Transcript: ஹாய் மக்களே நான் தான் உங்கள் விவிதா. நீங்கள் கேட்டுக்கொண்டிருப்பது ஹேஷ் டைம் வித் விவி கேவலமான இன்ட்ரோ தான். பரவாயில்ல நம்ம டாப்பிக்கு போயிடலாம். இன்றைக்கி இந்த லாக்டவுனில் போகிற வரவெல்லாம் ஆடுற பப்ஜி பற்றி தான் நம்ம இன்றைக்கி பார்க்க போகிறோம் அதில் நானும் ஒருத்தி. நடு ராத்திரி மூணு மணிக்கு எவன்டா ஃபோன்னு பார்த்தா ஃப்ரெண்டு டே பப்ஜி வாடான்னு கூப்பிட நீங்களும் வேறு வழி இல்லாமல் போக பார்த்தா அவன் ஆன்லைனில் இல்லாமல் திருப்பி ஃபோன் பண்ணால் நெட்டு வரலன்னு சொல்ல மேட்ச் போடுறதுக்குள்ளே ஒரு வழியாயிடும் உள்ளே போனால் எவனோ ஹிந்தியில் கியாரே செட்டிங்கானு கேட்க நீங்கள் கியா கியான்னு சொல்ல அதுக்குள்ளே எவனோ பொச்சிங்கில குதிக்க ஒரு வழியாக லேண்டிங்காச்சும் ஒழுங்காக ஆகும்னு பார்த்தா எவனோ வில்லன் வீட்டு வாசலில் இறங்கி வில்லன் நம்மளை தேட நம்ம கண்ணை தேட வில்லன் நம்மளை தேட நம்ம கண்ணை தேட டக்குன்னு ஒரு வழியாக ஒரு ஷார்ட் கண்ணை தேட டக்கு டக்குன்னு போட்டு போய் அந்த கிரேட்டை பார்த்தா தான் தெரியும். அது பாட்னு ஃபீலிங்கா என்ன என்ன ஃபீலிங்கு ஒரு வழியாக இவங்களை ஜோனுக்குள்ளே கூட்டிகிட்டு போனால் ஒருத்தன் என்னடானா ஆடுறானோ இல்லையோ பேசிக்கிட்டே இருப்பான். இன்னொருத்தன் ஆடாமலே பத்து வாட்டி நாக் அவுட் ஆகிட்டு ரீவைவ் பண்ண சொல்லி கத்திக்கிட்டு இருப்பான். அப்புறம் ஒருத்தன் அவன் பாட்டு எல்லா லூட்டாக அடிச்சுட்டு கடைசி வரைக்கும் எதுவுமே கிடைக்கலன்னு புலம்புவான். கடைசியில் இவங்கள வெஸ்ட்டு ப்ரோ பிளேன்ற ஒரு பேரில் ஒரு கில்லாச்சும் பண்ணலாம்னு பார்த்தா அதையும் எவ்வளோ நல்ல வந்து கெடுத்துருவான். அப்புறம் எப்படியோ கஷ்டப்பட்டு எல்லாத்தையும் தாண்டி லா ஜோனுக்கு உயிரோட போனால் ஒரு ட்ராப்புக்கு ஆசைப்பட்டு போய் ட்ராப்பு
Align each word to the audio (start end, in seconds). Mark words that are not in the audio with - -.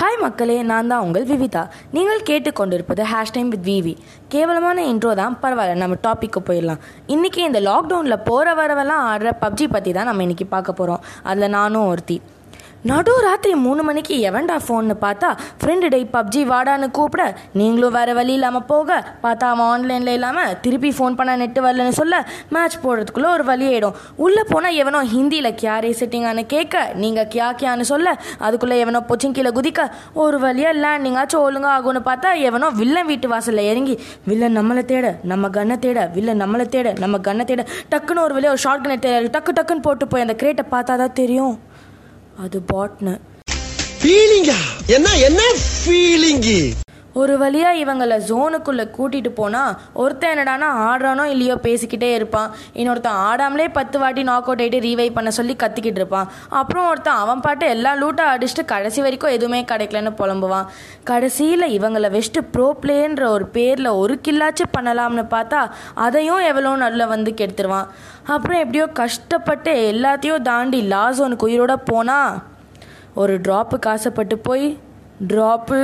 ஹாய் 0.00 0.16
மக்களே 0.20 0.54
நான் 0.68 0.90
தான் 0.90 1.02
உங்கள் 1.06 1.26
விவிதா. 1.30 1.62
நீங்கள் 1.96 2.22
கேட்டுக்கொண்டிருப்பது 2.28 3.02
ஹேஷ் 3.10 3.32
டைம் 3.32 3.48
வித் 3.48 3.66
விவி 3.70 3.92
கேவலமான 4.32 4.84
இன்ட்ரோ 4.92 5.10
தான். 5.20 5.36
பரவாயில்ல 5.42 5.74
நம்ம 5.74 5.96
டாப்பிக்கு 6.06 6.40
போயிடலாம். 6.48 6.80
இன்றைக்கி 7.14 7.40
இந்த 7.48 7.60
லாக்டவுனில் 7.60 8.24
போகிற 8.28 8.54
வரவெல்லாம் 8.60 9.02
ஆடுற 9.10 9.32
பப்ஜி 9.44 9.66
பற்றி 9.70 9.92
தான் 9.92 10.08
நம்ம 10.10 10.24
இன்றைக்கி 10.26 10.46
பார்க்க 10.54 10.72
போகிறோம் 10.72 11.02
அதில் 11.22 11.54
நானும் 11.58 11.86
ஒருத்தி. 11.86 12.16
நடு 12.84 13.12
ராத்திரி 13.24 13.54
மூணு 13.64 13.82
மணிக்கு 13.82 14.14
எவன்டா 14.28 14.54
ஃபோன்னு 14.62 14.94
பார்த்தா 15.02 15.28
ஃப்ரெண்டு 15.60 15.88
டே 15.88 15.98
பப்ஜி 16.14 16.40
வாடான்னு 16.48 16.86
கூப்பிட 16.90 17.24
நீங்களும் 17.52 17.94
வேறு 17.96 18.14
வழி 18.14 18.32
இல்லாமல் 18.32 18.64
போக 18.64 18.88
பார்த்தா 19.22 19.48
அவன் 19.52 19.66
ஆன்லைனில் 19.66 20.12
இல்லாமல் 20.12 20.56
திருப்பி 20.64 20.90
ஃபோன் 20.96 21.16
பண்ணால் 21.18 21.40
நெட்டு 21.42 21.60
வரலன்னு 21.64 21.94
சொல்ல 21.98 22.16
மேட்ச் 22.48 22.76
போடுறதுக்குள்ளே 22.84 23.28
ஒரு 23.34 23.44
வழியாயிடும் 23.44 23.94
உள்ளே 24.16 24.44
போனால் 24.50 24.78
எவனோ 24.82 25.02
ஹிந்தியில் 25.12 25.50
கியாரே 25.54 25.92
செட்டிங்கானு 26.00 26.44
கேட்க 26.46 26.84
நீங்கள் 26.94 27.30
கியா 27.34 27.48
கியான்னு 27.60 27.86
சொல்ல 27.92 28.16
அதுக்குள்ளே 28.38 28.78
எவனோ 28.78 29.02
பொச்சிங்கில 29.10 29.52
குதிக்க 29.52 29.84
ஒரு 30.24 30.38
வழியாக 30.38 30.80
லேண்டிங்காச்சும் 30.84 31.44
ஒழுங்காக 31.46 31.74
ஆகும்னு 31.76 32.02
பார்த்தா 32.10 32.32
எவனோ 32.42 32.70
வில்லன் 32.82 33.06
வீட்டு 33.06 33.28
வாசலில் 33.28 33.68
இறங்கி 33.72 33.96
வில்லன் 34.24 34.58
நம்மளை 34.60 34.84
தேட 34.84 35.14
நம்ம 35.24 35.48
கண்ணை 35.50 35.78
தேட 35.78 36.06
வில்லன் 36.14 36.42
நம்மளை 36.42 36.68
தேட 36.68 36.94
நம்ம 36.98 37.18
கண்ணை 37.20 37.44
தேட 37.44 37.64
டக்குன்னு 37.90 38.26
ஒரு 38.26 38.34
வழியாக 38.34 38.56
ஒரு 38.56 38.64
ஷார்ட் 38.66 38.82
கண்ணை 38.82 38.98
தேட 38.98 39.28
டக்கு 39.36 39.60
டக்குன்னு 39.60 39.82
போட்டு 39.82 40.08
போய் 40.08 40.20
அந்த 40.20 40.36
கிரேட்டை 40.42 40.66
பார்த்தா 40.70 40.96
தான் 40.96 41.18
தெரியும். 41.20 41.54
அது 42.36 42.58
பாட்னு 42.72 43.14
ஃபீலிங்கா 44.00 44.58
என்ன 44.86 45.08
என்ன 45.20 45.40
ஃபீலிங்கு 45.58 46.58
ஒரு 47.20 47.34
வழியாக 47.38 47.80
இவங்களை 47.82 48.16
ஜோனுக்குள்ளே 48.28 48.84
கூட்டிகிட்டு 48.96 49.30
போனால் 49.40 49.72
ஒருத்தன் 50.02 50.32
என்னடானா 50.34 50.68
ஆடுறானோ 50.88 51.24
இல்லையோ 51.32 51.56
பேசிக்கிட்டே 51.66 52.10
இருப்பான். 52.18 52.50
இன்னொருத்தன் 52.80 53.18
ஆடாமலே 53.28 53.66
பத்து 53.78 53.96
வாட்டி 54.02 54.22
நாக் 54.28 54.48
அவுட் 54.48 54.62
ஆகிட்டு 54.64 54.80
ரீவைவ் 54.86 55.16
பண்ண 55.18 55.30
சொல்லி 55.38 55.56
கத்திக்கிட்டு 55.62 56.00
இருப்பான். 56.02 56.28
அப்புறம் 56.60 56.88
ஒருத்தன் 56.90 57.20
அவன் 57.24 57.42
பாட்டு 57.46 57.66
எல்லா 57.74 57.92
லூட்டாக 58.02 58.34
அடிச்சுட்டு 58.34 58.64
கடைசி 58.64 59.00
வரைக்கும் 59.06 59.34
எதுவுமே 59.36 59.60
கிடைக்கலன்னு 59.72 60.12
புலம்புவான். 60.20 60.68
கடைசியில் 61.10 61.66
இவங்கள 61.78 62.10
வெஸ்ட்டு 62.16 62.46
ப்ரோ 62.54 62.68
பிளேன்ற 62.82 63.26
ஒரு 63.36 63.46
பேரில் 63.56 63.90
ஒரு 64.02 64.16
கில்லாச்சும் 64.28 64.74
பண்ணலாம்னு 64.78 65.26
பார்த்தா 65.34 65.60
அதையும் 66.06 66.42
எவ்வளோ 66.50 66.72
நல்ல 66.86 67.06
வந்து 67.14 67.32
கெடுத்துருவான். 67.40 67.90
அப்புறம் 68.34 68.60
எப்படியோ 68.62 68.86
கஷ்டப்பட்டு 69.02 69.74
எல்லாத்தையும் 69.92 70.46
தாண்டி 70.50 70.80
லா 70.94 71.04
ஜோனுக்கு 71.18 71.48
உயிரோட 71.50 71.76
போனால் 71.90 72.40
ஒரு 73.22 73.36
ட்ராப்புக்கு 73.46 73.88
ஆசைப்பட்டு 73.94 74.36
போய் 74.48 74.66
ட்ராப்பு 75.30 75.80